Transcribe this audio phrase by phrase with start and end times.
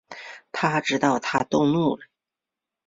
[0.51, 2.05] 他知道她动怒了